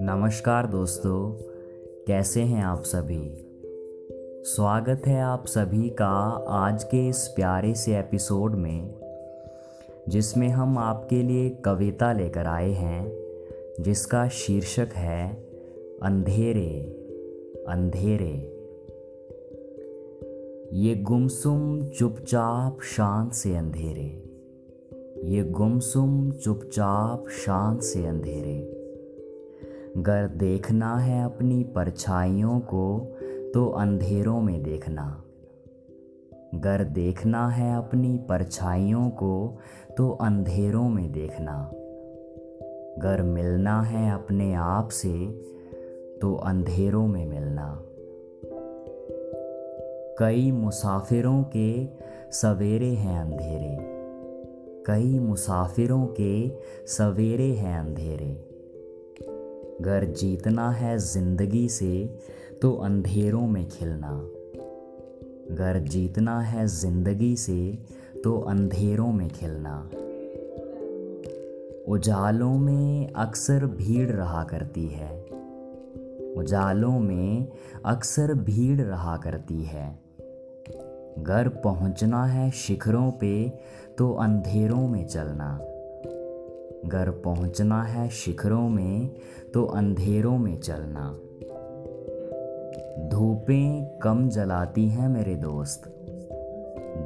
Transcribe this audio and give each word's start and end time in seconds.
नमस्कार 0.00 0.66
दोस्तों, 0.66 1.32
कैसे 2.06 2.40
हैं 2.40 2.64
आप 2.64 2.82
सभी? 2.82 3.46
स्वागत 4.44 5.02
है 5.06 5.22
आप 5.22 5.46
सभी 5.46 5.88
का 5.88 6.44
आज 6.48 6.84
के 6.84 7.08
इस 7.08 7.28
प्यारे 7.28 7.74
से 7.74 7.98
एपिसोड 7.98 8.54
में, 8.54 8.94
जिसमें 10.08 10.48
हम 10.48 10.78
आपके 10.78 11.22
लिए 11.22 11.50
कविता 11.50 12.12
लेकर 12.12 12.46
आए 12.46 12.70
हैं, 12.70 13.12
जिसका 13.80 14.28
शीर्षक 14.28 14.88
है, 14.94 15.32
अंधेरे 16.02 16.96
अंधेरे। 17.68 18.56
ये 20.72 20.94
गुमसुम, 20.94 21.86
चुपचाप, 21.86 22.78
शांत 22.82 23.32
से 23.32 23.56
अंधेरे। 23.56 24.29
ये 25.18 25.42
गुमसुम 25.42 26.30
चुपचाप 26.30 27.24
शांत 27.28 27.82
से 27.82 28.06
अंधेरे। 28.06 28.58
गर 29.96 30.26
देखना 30.26 30.96
है 30.96 31.24
अपनी 31.24 31.64
परछाइयों 31.64 32.60
को 32.60 33.16
तो 33.54 33.66
अंधेरों 33.66 34.40
में 34.40 34.62
देखना। 34.62 35.24
गर 36.54 36.84
देखना 36.84 37.48
है 37.48 37.76
अपनी 37.76 38.18
परछाइयों 38.18 39.10
को 39.10 39.58
तो 39.96 40.10
अंधेरों 40.10 40.88
में 40.88 41.12
देखना। 41.12 41.70
गर 42.98 43.22
मिलना 43.22 43.82
है 43.82 44.12
अपने 44.12 44.54
आप 44.54 44.88
से 44.88 45.26
तो 46.22 46.34
अंधेरों 46.34 47.06
में 47.06 47.26
मिलना। 47.26 47.82
कई 50.18 50.50
मुसाफिरों 50.52 51.42
के 51.42 51.86
सवेरे 52.30 52.90
हैं 52.90 53.20
अंधेरे। 53.20 53.79
कई 54.90 55.18
मुसाफिरों 55.18 56.06
के 56.06 56.48
सवेरे 56.86 57.52
हैं 57.52 57.78
अंधेरे। 57.78 58.46
गर 59.82 60.04
जीतना 60.04 60.70
है 60.70 60.98
ज़िंदगी 60.98 61.68
से 61.68 62.18
तो 62.62 62.72
अंधेरों 62.72 63.46
में 63.46 63.68
खिलना। 63.68 64.10
गर 65.54 65.78
जीतना 65.78 66.40
है 66.40 66.66
ज़िंदगी 66.66 67.36
से 67.36 67.78
तो 68.24 68.40
अंधेरों 68.40 69.12
में 69.12 69.28
खिलना। 69.28 69.90
उजालों 71.88 72.58
में 72.58 73.12
अक्सर 73.12 73.66
भीड़ 73.66 74.10
रहा 74.10 74.44
करती 74.44 74.86
है। 74.86 75.22
उजालों 76.34 77.00
में 77.00 77.48
अक्सर 77.84 78.34
भीड़ 78.34 78.80
रहा 78.80 79.16
करती 79.16 79.62
है। 79.62 80.09
घर 81.18 81.48
पहुँचना 81.48 82.24
है 82.24 82.50
शिखरों 82.50 83.12
पे 83.12 83.48
तो 83.98 84.12
अंधेरों 84.12 84.88
में 84.88 85.06
चलना। 85.06 85.58
घर 86.88 87.10
पहुँचना 87.10 87.82
है 87.82 88.08
शिखरों 88.08 88.68
में 88.68 89.10
तो 89.54 89.64
अंधेरों 89.64 90.38
में 90.38 90.60
चलना। 90.60 91.18
धूपें 93.08 93.98
कम 93.98 94.28
जलाती 94.28 94.88
हैं 94.88 95.08
मेरे 95.08 95.34
दोस्त। 95.34 95.82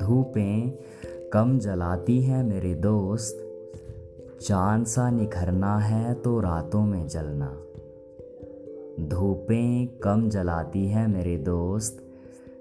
धूपें 0.00 0.78
कम 1.32 1.58
जलाती 1.58 2.22
हैं 2.22 2.44
मेरे 2.44 2.74
दोस्त। 2.74 3.48
चाँद 4.40 4.86
सा 4.86 5.10
निखरना 5.10 5.78
है 5.78 6.14
तो 6.14 6.40
रातों 6.40 6.82
में 6.82 7.08
जलना। 7.08 7.58
धूपें 9.06 9.88
कम 9.98 10.28
जलाती 10.28 10.86
हैं 10.86 11.08
मेरे 11.08 11.36
दोस्त। 11.36 12.11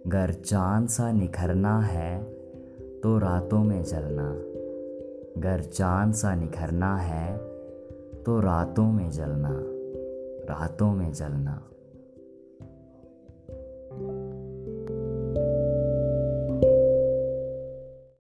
घर 0.08 0.32
चाँद 0.32 0.88
सा 0.88 1.12
निखरना 1.12 1.80
है 1.80 2.24
तो 3.04 3.18
रातों 3.18 3.64
में 3.64 3.84
जलना। 3.84 4.34
घर 5.42 5.62
चाँद 5.62 6.14
सा 6.14 6.36
निखरना 6.36 6.98
है 6.98 7.38
तो 8.24 8.40
रातों 8.40 8.92
में 8.92 9.12
जलना। 9.12 9.52
रातों 10.54 10.92
में 10.92 11.14
जलना। 11.14 11.68